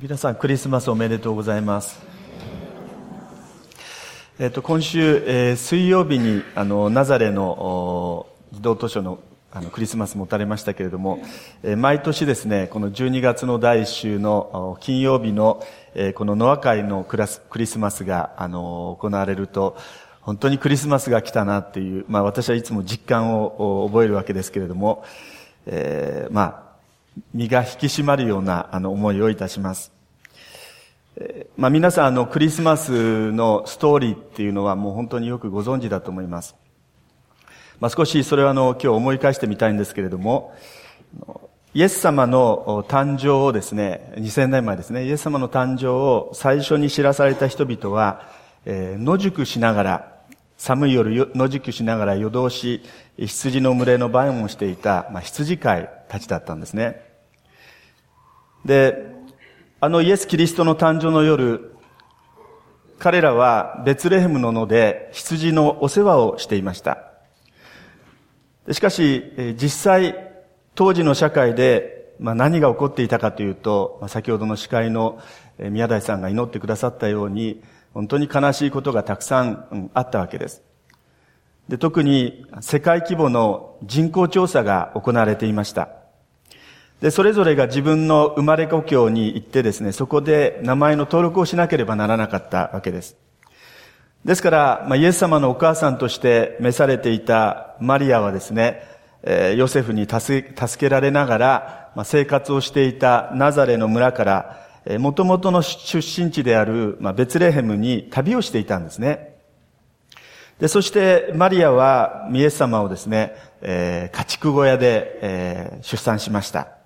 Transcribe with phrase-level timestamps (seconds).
[0.00, 1.98] 皆さんクリスマスおめでとうございます。
[4.38, 9.18] えっ、と、今週、えー、水曜日に、あの、ナザレの児童図書の
[9.50, 11.18] あのクリスマス持たれましたけれども、
[11.64, 15.64] えー、毎年ですね、この12月の第1週の金曜日の、
[15.94, 19.76] えー、このノア会のクラスクリスマスが、あの、行われると、
[20.20, 25.02] 本当にクリスマスが来たなっていう、まあ私はいつも実感を覚えるわけですけれども、
[25.66, 26.67] えー、まあ
[27.34, 29.92] 身が引き締まるようなあの思いをいたします。
[31.16, 36.56] え、まあ皆さんあのクリスマスのストーリーっていうのはもう本当によくご存知だと思います。
[37.80, 40.54] まあ少しそれはあの今日思い返してみたいんですけれども、
[41.74, 48.30] イエス様の誕生をですね、2000年前ですね、イエス様の誕生を最初に知らされた人々は、
[48.64, 50.12] えー、野宿しながら、
[50.56, 52.82] 寒い夜野宿しながら夜通し、
[53.18, 57.07] 羊の群れの番をしていた、まあ、羊飼いたちだったんですね。
[58.68, 59.06] で、
[59.80, 61.74] あのイエス・キリストの誕生の夜、
[62.98, 67.04] 彼らはベツレヘムの野で羊のお世話をしていました。
[68.70, 70.34] しかし、実際、
[70.74, 75.18] 当時の社会で、まあ、何が起こっていたかというと、まあ、先ほどの司会の
[75.58, 77.62] 宮台さんが祈ってくださったように、
[77.94, 80.62] 本当に悲しいことがたくさんあったわけです。
[81.70, 85.97] で、特に世界規模の人口調査が行われていました。
[87.00, 93.16] で、それぞれが自分の生まれ故郷に行ってですね、そこで名前の登録をしなければならなかったわけです。
[94.24, 98.82] ですから、まあ、イエス様のお母さんとして召されていたマリアはですね、
[99.22, 100.42] えー、ヨセフに助
[100.76, 109.36] けられながら、まあ、生活をしていたナザレの村から、えー、元々の出身地である、まあ、ベツレヘムに旅をしていたんですね。
[110.58, 116.77] で、そしてマリアはイエス様をですね、えー、家畜小屋で、えー、出産しました。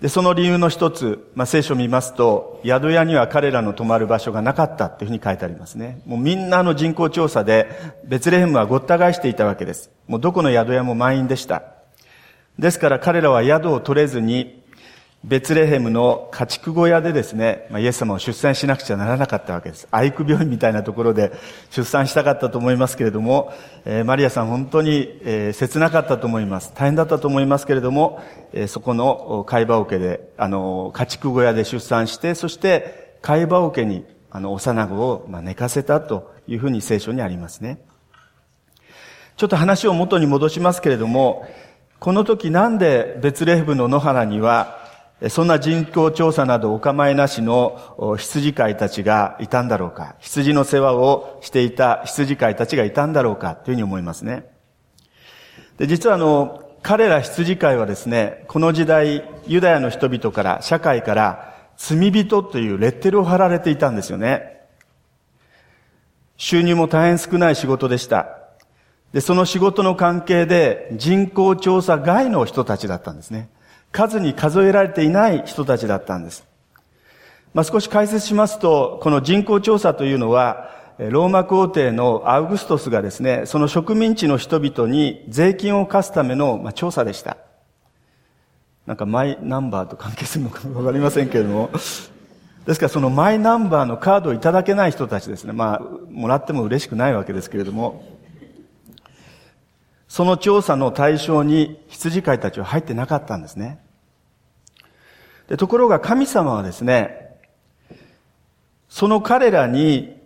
[0.00, 6.02] で、その理由の一つ、まあ、聖書を見ますと、宿屋には彼らの泊まる場所がなかったっていうふうに書いてありますね。
[6.06, 7.68] もうみんなの人口調査で、
[8.04, 9.90] ベツレヘムはごった返していたわけです。
[10.06, 11.62] もうどこの宿屋も満員でした。
[12.60, 14.57] ですから彼らは宿を取れずに、
[15.24, 19.88] ベツレヘムの家畜小屋でですね、まあ、イエス様を出産しなくちゃならなかったわけです。
[19.90, 21.32] 愛育病院みたいなところで
[21.70, 23.52] 出産したかったと思いますけれども、
[23.84, 26.72] えー、マリアさん本当に、えー、切なかったと思います。
[26.72, 37.80] 大変だったと思いますけれども、えー、そこの貝羽桶で、あの、家畜小屋で出産して、そして貝羽桶に、あの、幼子を、まあ、寝かせたというふうに聖書にありますね。
[39.36, 41.44] ちょっと話を元に戻しますけれども、
[41.98, 44.78] この時なんでベツレヘムの野原には
[45.28, 50.14] そんな人口調査などお構いなしの羊飼いたちがいたんだろうか。
[50.20, 54.46] 羊の世話をしていた羊飼いたちがいたんだろうかというふうに思いますね。
[55.76, 64.58] で、実はあの、彼ら羊飼いはですね、この時代、ユダヤの人々から、社会から、罪人というレッテルを貼られていたんですよね。
[66.36, 68.38] 収入も大変少ない仕事でした。
[69.12, 73.48] で、その仕事の関係で人口調査外の人たちだったんですね。
[73.92, 76.46] 数に数えられていない人たちだったんです。
[77.54, 87.36] まあ、少し解説しますと、この人口調査というのは、ローマ皇帝のアウグストスがですね、その植民地の人々に税金を課すための、調査でした。
[88.84, 91.70] なんかマイナンバーと関係するのか わかりませんけれども。
[92.66, 95.52] ですからそのマイナンバーのカードをいただけない人たちですね。
[95.52, 98.02] まあ、もらっても嬉しくないわけですけれども、
[100.08, 103.78] その調査の対象に羊飼いたちは入ってなかったんですね。
[105.48, 107.36] でところが神様はですね、
[108.88, 110.18] その彼らに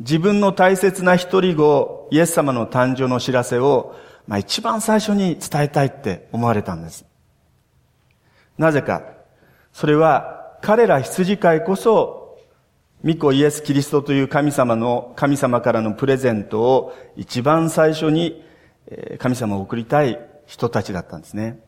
[0.00, 3.94] 自分の大切な一人子、イエス様の誕生の知らせを、
[4.26, 7.04] まあ一番最初に伝えたいって思われたんです。
[8.58, 9.02] なぜか。
[9.72, 12.38] それは彼ら羊飼いこそ、
[13.04, 18.44] 御子イエス・キリストという神様の、神様からのプレゼントを一番最初に
[19.18, 21.58] 神様を送りたい人たちだったんですね。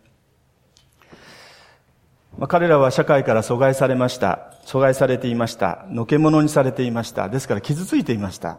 [2.38, 4.52] まあ、彼らは社会から阻害されました。
[4.66, 5.86] 阻害されていました。
[5.88, 7.28] のけ者にされていました。
[7.28, 8.58] ですから傷ついていました。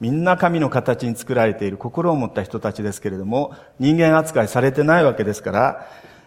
[0.00, 5.86] みんな神の形に作られている心を持った人たちですけれども、人間扱いされてないわけですから、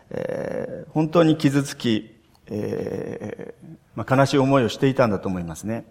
[0.10, 2.16] えー、本当に傷つき、
[2.48, 5.86] えーまあ、悲しい思いをしていたんだと思いますね。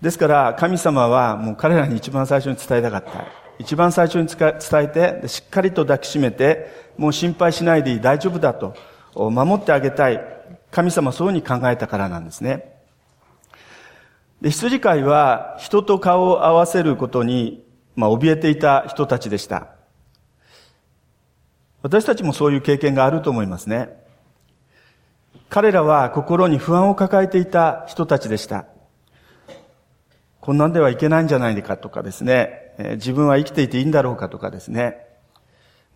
[0.00, 3.41] ですから神様はもう彼らに一番最初に伝えたかった。
[3.62, 4.88] 一番最初に伝え
[5.20, 8.74] て、しっかりと抱きしめて、もう心配しないでいい、大丈夫だと、
[9.14, 10.20] 守ってあげたい。
[10.70, 12.76] 神様そういうふうに考えたからなんですね。
[14.40, 17.64] で、羊飼いは人と顔を合わせることに、
[17.94, 19.68] まあ、怯えていた人たちでした。
[21.82, 23.90] 私たちもそういう経験があると思いますね。
[25.48, 28.64] 彼らは心に不安を抱えていた人たちでした。
[30.40, 35.06] こんなんではいけないんじゃないかとかですね、自分は生きていていいんだろうかとかですね、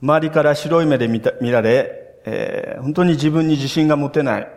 [0.02, 1.20] 周りから白い目で見
[1.50, 4.48] られ、えー、本当に自分に自信が持てない。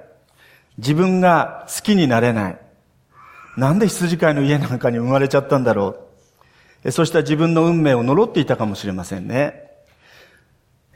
[0.77, 2.59] 自分が好きになれない。
[3.57, 5.97] なんで羊飼いの家なんかに生まれちゃったんだろ
[6.83, 6.91] う。
[6.91, 9.69] そうした自分の運命を呪っていたかもしれませんね。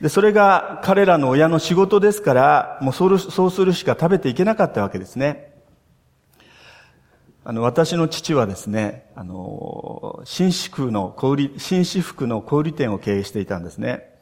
[0.02, 5.53] で、それが彼らの親の仕事ですから、もうそうそうするしか食べていけなかったわけですね。
[7.46, 14.14] あの、私の父はですね、あの、紳士服の小売、紳士服の小売店を経営していたんですね。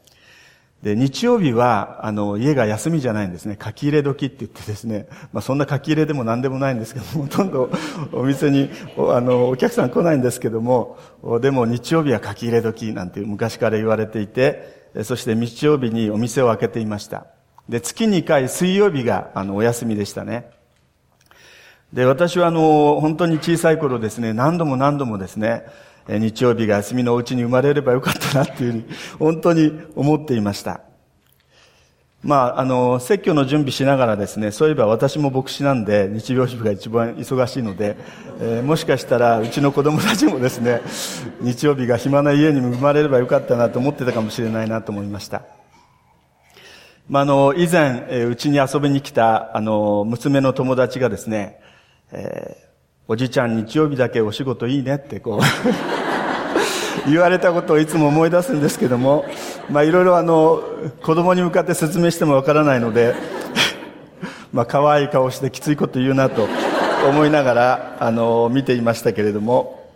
[0.82, 3.56] で、日曜日は、あの、家が休みじゃないんですね。
[3.62, 7.70] 書き入れ時って言ってですね、まあそんな書き入れでも何でもないんですけども、ほとんど
[8.12, 10.98] お店に、あの、お客さん来ないんですけども、
[11.40, 17.26] でも日曜日は書き入れ時なんて昔から言われていて、そして日曜日にお店を開けていました。
[17.68, 20.50] で、月2回水曜日が、あの、お休みでしたね。
[21.92, 25.64] で、私はあの、本当に小さい頃ですね、何度も何度もですね、
[26.08, 28.84] 日曜日が休みのうちに生まれればよかったなっていうふうに、
[29.18, 30.80] 本当に思っていました。
[32.22, 37.96] まあ、あの、説教の準備しながらですね、そういえば私も牧師なんで、日曜日が一番忙しいので、
[38.40, 40.80] えー、もしかしたらうちの子供たちもですね、
[41.40, 45.42] 日曜日が暇な家に生まれればよかったなと思ってたかもしれないなと思いました。
[47.08, 51.58] まあ、あの、以前、え、うちに遊びに来た、あの、娘の友達がですね、
[52.14, 52.64] えー、
[53.08, 55.40] おじいちゃん日曜日だけお仕事いいねってこう
[57.10, 59.24] 言われたことをいつも思い出すんですけども、
[59.70, 60.62] まあいろいろあの、
[61.02, 63.14] 子供に向かって説明してもわからないので、
[64.52, 66.46] まあ可愛い顔してきついこと言うなと
[67.08, 69.90] 思いながら、あの、見ていましたけれども、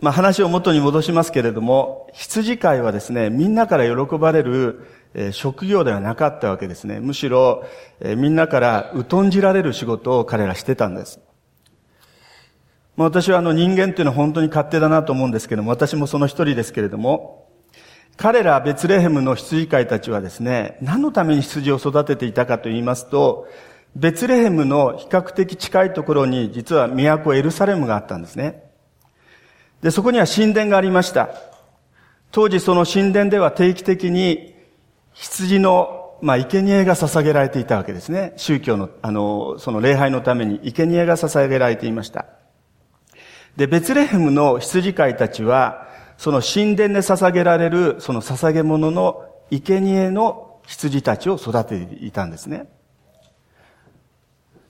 [0.00, 7.00] まあ話を元に戻しますけれども、羊飼いはですね、みんなから喜ばれるえ職業ではなかったわけですね。
[7.00, 7.64] むしろ、
[8.00, 11.20] えみんなから疎んじられる仕事を彼らしてたんです。
[12.96, 17.48] まあ、私はあの人間っていうのは本当に勝手だなと思うんですけども、私もその一人ですけれども、
[18.16, 23.48] 彼らベツレヘムの羊飼いたちはですね、何のために羊を育てていたかと言いますと、
[23.96, 28.64] ベツレヘムの比較的近いところに実は都エルサレムがあったんですね。
[29.82, 31.30] で、そこには神殿がありました。
[32.30, 34.53] 当時その神殿では定期的に
[35.14, 38.34] 羊の、まあ、生贄が捧げられていたわけですね。
[38.36, 42.26] 宗教の、あの、その礼拝のために生贄が捧げられていました。
[43.56, 45.86] で、ベツレヘムの羊飼いたちは、
[46.18, 52.68] その神殿で捧げられる、その捧げ物の生贄の羊たちを育てていたんですね。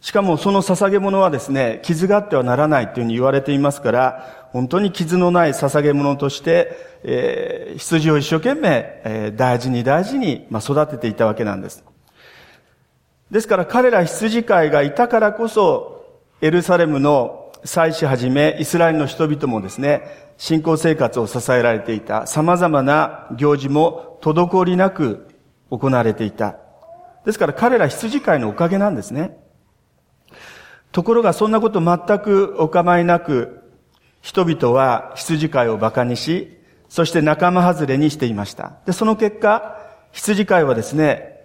[0.01, 11.83] しかもその捧げ物はですね、傷があってはならないというふうに言われていますから、本当に傷のない捧げ物として、えー、羊を一生懸命、えー、大事に大事に、まあ、育てていたわけなんです。
[13.33, 20.03] ですから彼ら羊飼いがいたからこそ、エルサレムの祭司はじめ、イスラエルの人々もですね、
[20.39, 25.27] 信仰生活を支えられていた様々な行事も滞りなく
[25.69, 26.59] 行われていた。
[27.27, 29.37] ですから彼ら羊飼いのおかげなんですね。
[30.93, 33.64] ところがそんなこと全くお構いなく、
[34.25, 38.73] 人々は羊飼いを馬鹿にし、そして仲間外れにしていました。
[38.87, 39.79] で、その結果、
[40.13, 41.43] 羊飼いはですね、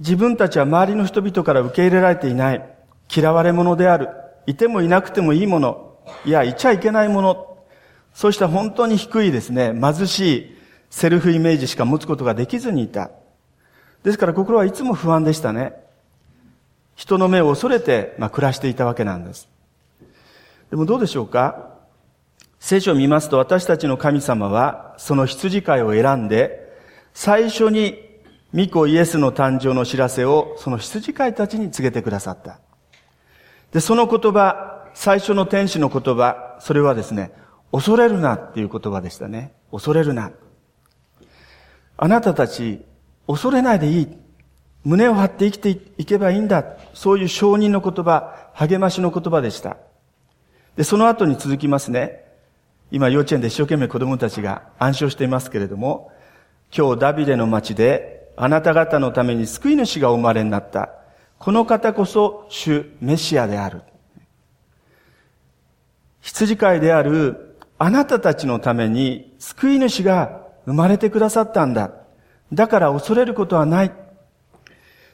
[0.00, 2.62] 自分たちは周りの人々から受け入れられていない、
[3.10, 4.10] 嫌われ者である、
[4.46, 7.58] いてもいなくてもいいもの、いや、いちゃいけないもの、
[8.12, 10.56] そうした本当に低いですね、貧しい
[10.90, 13.10] セルフイメージしか持つことができずにいた。
[14.04, 15.72] ですから心はいつも不安でしたね。
[16.94, 19.48] 人の目を恐れて、まあ、暮らしていたわけなんです。
[20.68, 21.67] でもどうでしょうか？
[22.60, 26.68] 聖書を見ますと私たちの神様はその羊飼いを選んで
[27.14, 28.08] 最初に
[28.54, 32.60] 御子イエスの誕生の知らせをその羊飼いたちに告げてくださった。
[33.72, 37.32] で、その言葉、最初の天使の言葉、それはですね、
[37.72, 39.52] 恐れるなっていう言葉でしたね。
[39.70, 40.32] 恐れるな。
[41.98, 42.86] あなたたち、
[43.26, 44.08] 恐れないでいい。
[44.84, 46.64] 胸を張って生きていけばいいんだ。
[46.94, 49.76] そういう承認の言葉、励ましの言葉でした。
[50.76, 52.27] で、その後に続きますね。
[52.90, 56.10] 今幼稚園で一生懸命子供たちが暗唱していますけれども、
[56.76, 60.90] 今日ダビデの町であなた方のために救い主がお生まれになった。
[61.38, 63.82] この方こそ主メシアである。
[66.20, 71.92] 羊飼いであるあなたたちのために救い主が生まれてくださったんだ。
[72.52, 73.92] だから恐れることはない。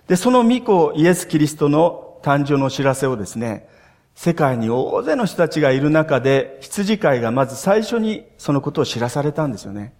[0.07, 3.69] で、その御子イエス・キリストの誕生の知らせをですね、
[4.15, 9.95] 世界に大勢の人たちがいる中で、羊飼いがまず最初にそのことを知らされたんですよね。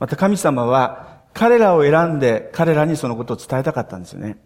[0.00, 4.38] また神様は彼らを選んで彼らにそのことを伝えたかったんですよね。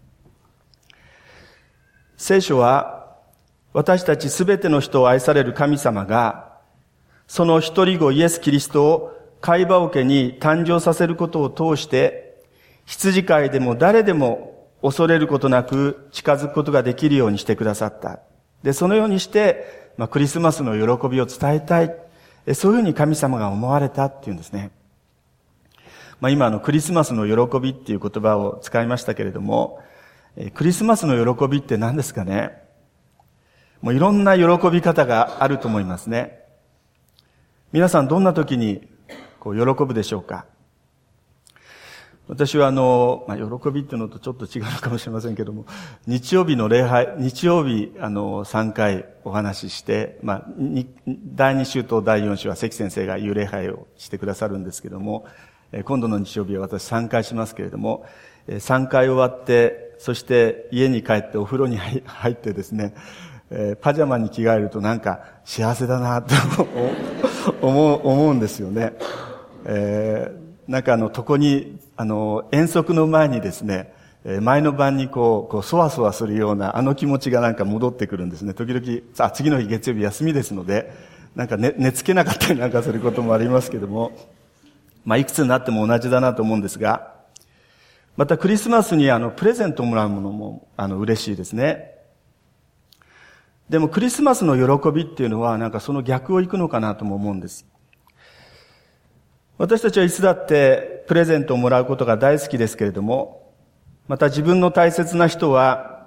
[2.17, 3.17] 聖書は
[3.73, 6.59] 私たちすべての人を愛される神様が、
[7.29, 12.43] その一人子イエス・キリストを会話桶に誕生させることを通して、
[12.87, 18.21] 羊飼いでも誰でも恐れることなく近づくことができるようにしてくださった。
[18.63, 21.95] で、そのようにして、まあ、クリスマスの喜びを伝えたい。
[22.55, 24.71] そういうふうに神様が思われたっていうんですね。
[26.21, 29.81] まあ、今のクリスマスの喜びっていう言葉を使いましたけれども、
[30.55, 32.53] クリスマスの喜びって何ですかね
[33.81, 36.41] もういろんな喜び方があると思いますね。
[37.73, 38.89] 皆さんどんな時に
[39.41, 40.47] こう喜ぶでしょうか？
[42.29, 45.65] 私はあの、まあ、喜びっていうのとちょっと違うかもしれませんけども、
[46.07, 50.47] 日曜日の礼拝、日曜日、あの、3回お話しして、まあ、
[51.07, 55.27] 第2週と第4週は関先生が幽霊拝をしてくださるんですけども、
[55.85, 58.05] 今度の日曜日は私3回しますけれども、
[58.47, 62.95] 3回終わって、そして家に帰ってお風呂に入ってですね、
[63.81, 66.35] パジャマに着替えるとなんか幸せだなと
[67.67, 68.93] 思う、思うんですよね。
[69.65, 73.93] えー、なんかあの、床に、あの、遠足の前にですね、
[74.41, 78.55] 前の晩にこう、こう、そわそわするような、あの気持ちがなんか戻ってくるんですね。
[78.55, 80.93] 時々、さあ、次の日月曜日休みですので、
[81.35, 84.13] なんか寝、寝つけなかったりなんかすることもありますけども、
[85.05, 87.15] まあ、いくつになっても同じだなと思うんですが、
[88.17, 91.97] またクリスマスにあの、プレゼントもらうものも、あの、嬉しいですね。
[93.69, 97.67] でもクリスマスの喜びっていうのはなんかその逆を行くのかなとも思うんです。
[99.59, 103.55] 私たちはいつだってプレゼントをもらうことが大好きですけれども、
[104.09, 106.07] また自分の大切な人は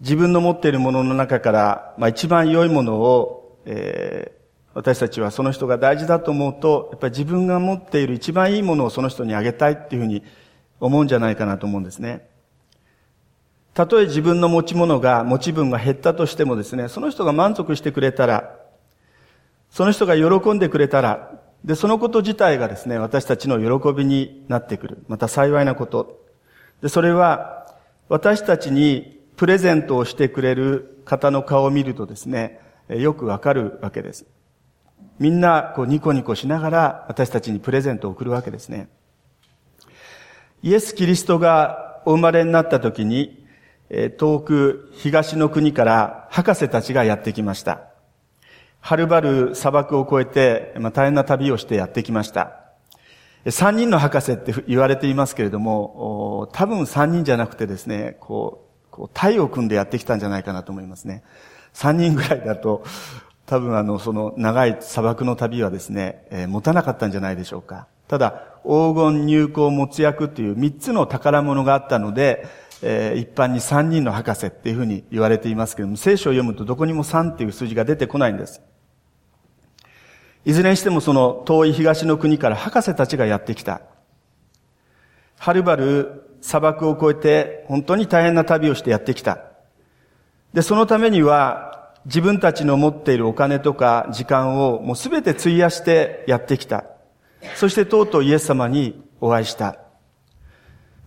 [0.00, 10.22] 自分の持っているものの中から、まあ、一番良いものを、えー、私たちはその人が大事だと思うと、やっぱり自分が持っている一番いいものをその人にあげたいっていうふうに
[10.78, 12.28] 思うんじゃないかなと思うんですね。
[13.74, 18.56] たとえ自分の持ち物が、持ち分が減ったとしてもですね、その人が満足してくれたら、
[19.70, 25.04] その人が喜んでくれたら、で、そのこと自体がですね、私たちの喜びになってくる。
[25.08, 26.24] また幸いなこと。
[26.80, 27.66] で、それは、
[28.08, 34.26] 私たちにプレゼントをしてくれる方の顔を見るとですね、よくわかるわけです。
[35.18, 38.88] みんな、こう、ニコニコしながら、私たちにプレゼントを送るわけですね。
[40.62, 43.46] イエス・キリストがお生まれになった時に、
[44.18, 47.89] 遠く東の国から博士たちがやってきました。
[48.80, 52.56] はるばる砂漠を越えて、まあ、大変な旅をしてやってきました。
[53.48, 61.22] 三人の博士って言われていますけれども、多分三人じゃなくてですね、こう、こう、体を組んでやってきたんじゃないかなと思いますね。
[61.72, 62.84] 三人ぐらいだと、
[63.46, 67.86] 多分あの、その長い砂漠の旅はですね、えー、持たなかったんじゃないでしょうか。
[68.08, 72.46] ただ、黄金入港没薬っていう三つの宝物があったので、
[72.82, 78.60] えー、一般に三人の博士っていうふうに言われていますけれども、聖書を読むとどこにも三っていう数字が出てこないんです。
[80.44, 83.82] いずれにしてもその遠い東の国から博士たちがやってきた。
[85.38, 89.38] はるばる砂漠を越えて本当に大変な旅をしてやってきた。
[90.54, 96.84] で、そのためには自分たちの持っているお金とか時間をもうすべて費やしてやってきた。
[97.56, 99.78] そしてとうとうイエス様にお会いした。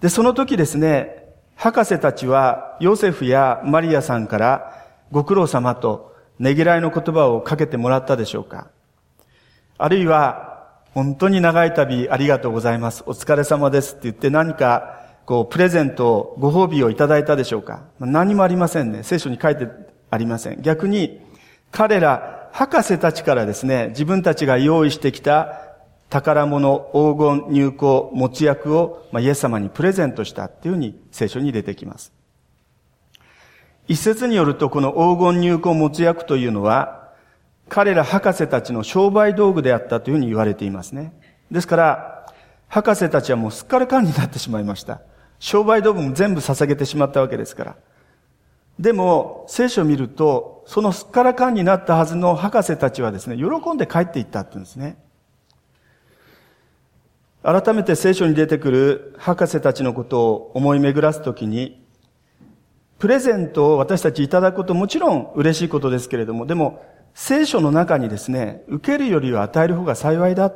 [0.01, 1.23] で、その時ですね、
[1.55, 8.69] 博士たちはヨセフやマリアさんからご苦労様とねぎらいの言葉をかけてもらったでしょうか
[9.83, 13.03] あるいは、本当に長い旅ありがとうございます。
[13.05, 19.03] お疲れ様ですって言って何か、こう、プレゼント、ご褒美をいただいたでしょうか何もありませんね。
[19.03, 19.67] 聖書に書いて
[20.09, 20.61] ありません。
[20.61, 21.19] 逆に、
[21.69, 25.59] 彼ら、博士たちからですね、自分たちが用意してきた
[26.09, 32.13] 宝物、黄金、入香、持ち役を、まあ、イエス様にプレゼントしたっていうふうに聖書に出てきます。
[33.89, 37.02] 一説によると、この黄金入香持ち役というのは、
[37.73, 41.11] 彼ら博士たちの商売道具であったというふうに言われていますね。
[41.49, 42.25] ですから、
[42.67, 45.01] 博士たちはもうすっからかんになってしまいました。
[45.39, 47.75] 商売道具も全部捧げてしまったわけですから。
[48.79, 54.97] でも、聖書を見ると、そのすっからかんになったはずの博士たちはですね、喜んで帰っていったって言うんですね。
[57.41, 61.83] 改めて聖書に出てくる博士たちのことを思い巡らすときに、
[62.99, 70.51] プレゼントを私たちいただくこともちろん嬉しいことですけれども、でも聖書の中にですね、受けるよりは与える方が幸いだ。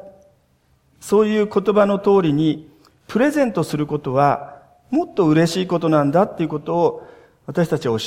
[1.00, 2.70] そういう言葉の通りに、
[3.08, 4.58] プレゼントすることは、
[4.90, 7.08] もっと嬉しいことなんだっていうことを、
[7.46, 7.98] 私たちは、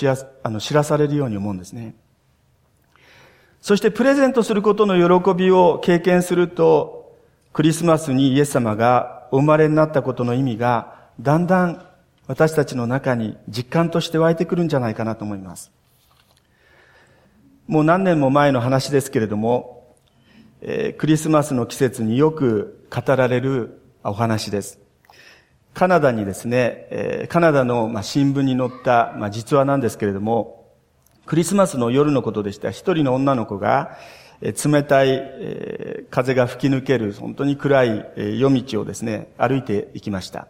[0.43, 1.95] あの、知らされるように思うんですね。
[3.63, 7.17] そして、プレゼントすることの喜びを経験すると、
[7.53, 11.87] クリスマスにイエス様がお生まれになったことの意味が、だんだん
[12.27, 15.71] 私たちの中に実感として湧いてくるんじゃないかなと思います。
[17.71, 19.95] もう何年も前の話ですけれども、
[20.61, 24.81] えー、クリスマスの季節によく語られるお話です。
[25.73, 30.67] カナダにですね、えー、カナダの、まあ、新聞に載った、まあ、実話なんですけれども、
[31.27, 32.73] クリスマスの夜のことでした。
[32.73, 33.97] 一人の女の子が、
[34.41, 40.49] えー、冷たい、えー、風が吹き抜ける、本当に暗い、えー、夜道をですね、歩いていきました。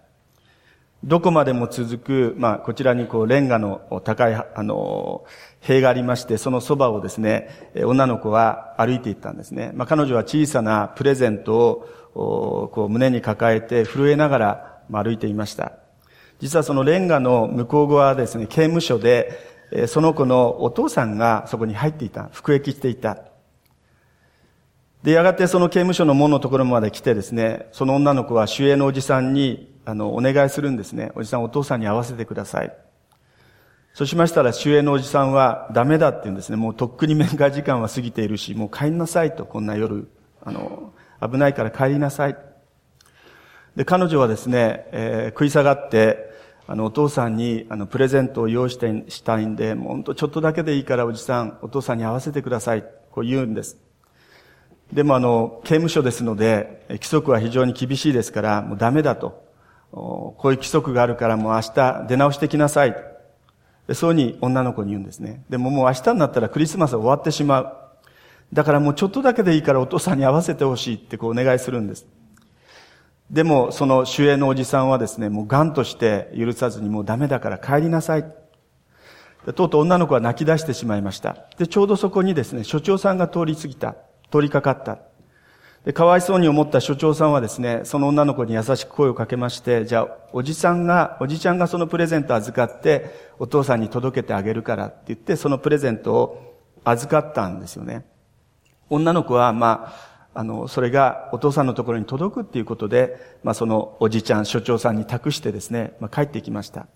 [1.03, 5.25] どこまでも続く、まあ、こちらにこう、レンガの高い、あの、
[5.61, 9.73] 塀がありまして、そのそばをですね、女の子は歩いていったんですね。
[9.75, 15.73] まあ、彼女は小さなプレゼントを、こう、胸に抱えて震えながら、ま歩いていました。
[16.41, 22.29] 実はそのレンガの向こう側ですね、刑務所で、その子のお父さんがそこに入っていた。
[22.33, 23.19] 服役していた。
[25.03, 31.13] で、やがてその刑務所の門のところまで来てですね、その女の子は主営のおじさんに、あの、お願いするんですね。
[31.15, 32.73] おじさんお父さんに会わせてください。
[33.93, 36.57] そうしましたら、主営のおじさんはダメだって言うんですね。
[36.57, 40.09] もうとっくに面会時間は過ぎているし、もう帰りなさいと、こんな夜、
[40.43, 42.37] あの、危ないから帰りなさい。
[43.75, 46.31] で、彼女はですね、えー、食い下がって、
[46.69, 52.85] あの、お父さんに、あの、プレゼントを用意してしたいんで、もう本当ちょっとだけでいいからおじさん、お父さんに会わせてください。
[53.11, 53.77] こう言うんです。
[54.93, 59.50] でもあの、刑務所ですので、規則は非常に厳しいですから、もうダメだと。
[59.93, 62.97] こういう規則があるからもう明日出直してきなさい。
[63.93, 65.43] そうに女の子に言うんですね。
[65.51, 67.77] でももう明日になったらクリスマスは終わってしまう。
[68.53, 72.07] だからもうちょっとだけでいいからお父さんに会わせてほしいってこうお願いするんです。
[73.31, 78.25] でも、その主演のおじさんはですね、もうガンとして許さずにもうダメだから帰りなさい。
[79.55, 81.37] とうとう女の子は泣き出してしまいました。
[81.57, 83.95] で、ちょうどそこにですね、所長さんが通り過ぎた。
[84.33, 84.99] 通りかかった。
[85.85, 98.05] で、かわいそうに思った所長さんはですね、その女の子に優しく声をかけまして、じゃあ、おじさんが、おじちゃんがそのプレゼント預かって、お父さんに届けてあげるからって言って、そのプレゼントを預かったんですよね。
[98.91, 99.95] 女の子は、ま
[100.35, 106.89] あ、あの、それがお父さんのところに届くっていうことで、まあ、そのおじちゃん、所長さんに託してですね、まあ、帰ってきました。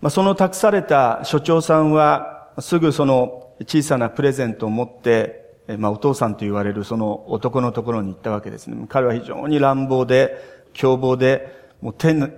[0.00, 5.45] まあ、その託された所長さんは、すぐその小さなプレゼントを持って、
[5.78, 8.86] まあ、お父さんと言われるその男のところに行ったわけですね。
[8.88, 10.36] 彼は非常に乱暴で、
[10.72, 12.28] 凶暴で、もう手の、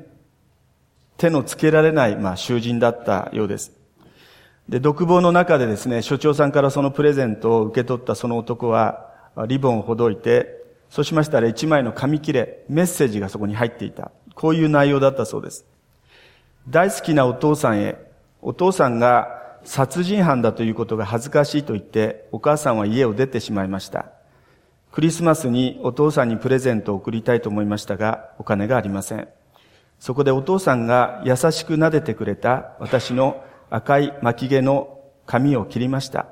[1.18, 3.72] 手のつけられない、まあ、囚人だったようです。
[4.68, 9.06] で、独房の中でですね、所長さんからそのプレゼントを受け取ったその男は、
[9.46, 10.58] リボンをほどいて、
[10.90, 14.10] そうしましたら一枚の紙切れ、メッセージがそこに入っていた。
[14.34, 15.66] こういう内容だったそうです。
[16.68, 17.96] 大好きなお父さんへ、
[18.40, 19.37] お父さんが
[19.68, 24.06] 殺人犯だということが恥ずかしいと言って、お母さんは家を出てしまいました。
[24.92, 29.28] クリスマスにお父さんにプレゼントを送りたいと思いましたが、お金がありません。
[30.00, 36.28] そこでお父さんが優しく撫でてくれた私の赤い巻き毛の髪を切りました。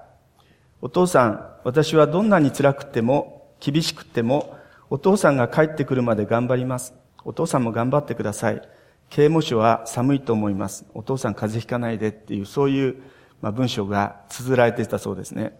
[0.81, 4.57] お父さん、私はどんなに辛くても、厳しくても、
[4.89, 6.95] お父さんが帰ってくるまで頑張ります。
[7.23, 8.63] お父さんも頑張ってください。
[9.11, 10.87] 刑務所は寒いと思います。
[10.95, 12.97] お父さん風邪ひかないでっていう、そういう、
[13.41, 15.59] まあ、文章が綴られていたそうですね。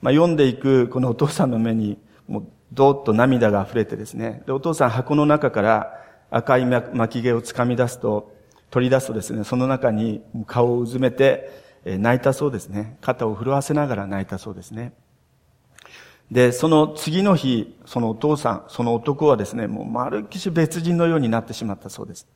[0.00, 4.42] まあ、読んでいくこのお父さんの目に、もう、どーっと涙が溢れてですね。
[4.46, 8.34] で、お父さん箱の中から赤い巻き毛を掴み出すと、
[8.70, 11.50] 取り出すとですね、その中に顔をうずめて
[11.84, 12.98] 泣いたそうですね。
[13.00, 14.92] 肩を震わせながら泣いたそうですね。
[16.30, 22.26] で、その次の日、そのお父さん、その男はですね、もうまるっきし別人のようになってしまったそうです。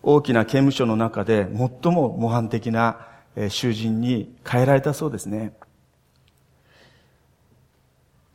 [0.00, 1.48] 大きな刑務所の中で
[1.82, 3.08] 最も模範的な
[3.48, 5.52] 囚人に変えられたそうですね。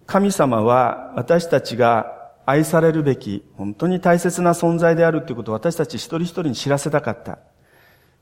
[0.06, 7.40] 神様は私たちが愛されるべき、本当に大切な存在であるということを私たち一人一人に知らせたかった。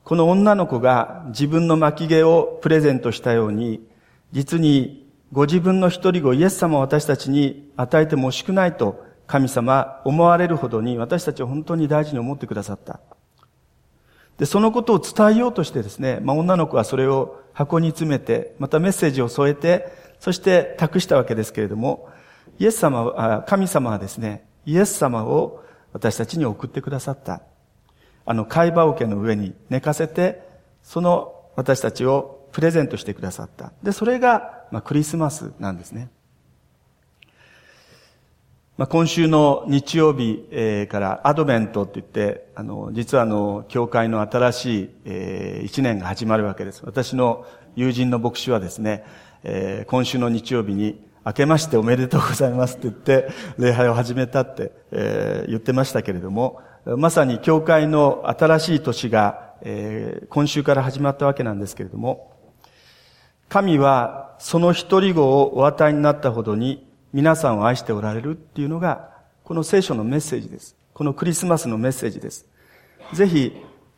[0.04, 3.86] この女の子が自分の巻き毛をプレゼントしたように、
[4.32, 13.00] 実にご自分の一人子イエス様を私たちに与えても惜しくないと神様思われるほどに私たちを本当に大事に思ってくださった。
[14.38, 22.08] で、そのことを伝えようとしてですね、まあ、女の子はそれを箱に詰めて、またメッセージを添えて、そして託したわけですけれども、
[22.58, 27.42] イエス様は、神様はですね、イエス様を私たちに送ってくださった。
[28.24, 30.42] あの、貝羽桶の上に寝かせて、
[30.82, 33.72] その私たちをプレゼントしてくださった。
[33.82, 36.08] で、それが、まあ、クリスマスなんですね。
[38.82, 46.82] まあ、今週の日曜日、えー、からアドベントって言って、あの、実はあの、教会の新しい、えー、一年が始まるわけです。
[46.84, 49.04] 私の友人の牧師はですね、
[49.44, 62.32] えー、今週の日曜日に明けましておめでとうございますって言って、礼拝を始めたって、えー、言ってましたけれども、まさに教会の新しい年が、えー、今週から始まったわけなんですけれども、
[63.48, 69.10] 神はその一人子をお与えになったほどに皆さんを愛しておられるっていうのが、
[69.44, 70.76] この聖書のメッセージです。
[70.94, 72.46] このクリスマスのメッセージです。
[73.12, 73.52] ぜひ、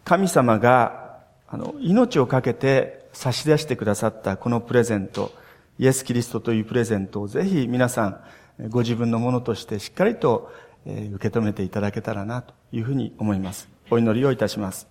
[0.05, 5.33] 神様が、あの、命をかけて差し出してくださったこのプレゼント、
[5.79, 8.21] イエス・キリストというプレゼントをぜひ皆さん、
[8.69, 10.53] ご自分のものとしてしっかりと
[10.85, 13.69] 受け止めていただけたらなというふうに思います。
[13.91, 14.89] お祈りをいたします。